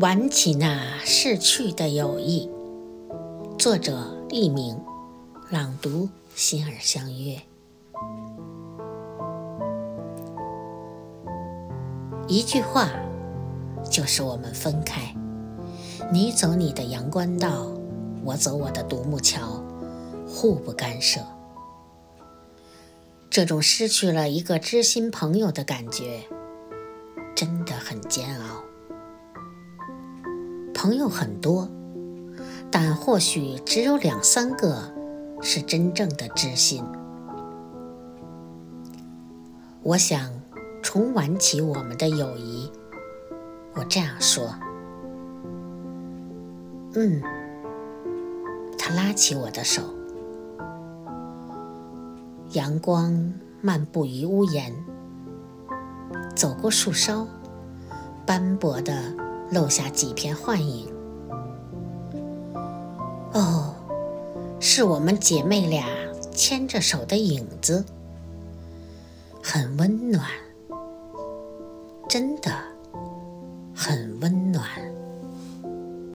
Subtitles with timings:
[0.00, 2.50] 挽起那逝去的友谊。
[3.56, 4.76] 作者：佚名，
[5.50, 7.40] 朗读：心儿相约。
[12.26, 12.90] 一句话，
[13.88, 15.14] 就是我们分开。
[16.10, 17.68] 你走你的阳关道，
[18.24, 19.62] 我走我的独木桥，
[20.26, 21.20] 互不干涉。
[23.30, 26.24] 这种失去了一个知心朋友的感觉，
[27.36, 28.64] 真的很煎熬。
[30.84, 31.66] 朋友很多，
[32.70, 34.92] 但或许只有两三个
[35.40, 36.84] 是真正的知心。
[39.82, 40.30] 我想
[40.82, 42.70] 重挽起我们的友谊。
[43.72, 44.54] 我这样说。
[46.92, 47.22] 嗯，
[48.78, 49.80] 他拉起我的手。
[52.50, 54.70] 阳光漫步于屋檐，
[56.36, 57.26] 走过树梢，
[58.26, 59.23] 斑驳的。
[59.50, 60.92] 漏下几片幻影。
[63.32, 63.74] 哦，
[64.60, 65.84] 是我们姐妹俩
[66.32, 67.84] 牵着手的影子，
[69.42, 70.24] 很温暖，
[72.08, 72.50] 真的
[73.74, 74.64] 很温暖。